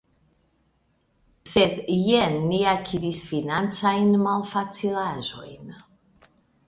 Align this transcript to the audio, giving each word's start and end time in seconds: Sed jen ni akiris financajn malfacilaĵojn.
Sed 1.51 1.75
jen 2.11 2.39
ni 2.47 2.61
akiris 2.71 3.21
financajn 3.33 4.11
malfacilaĵojn. 4.25 5.71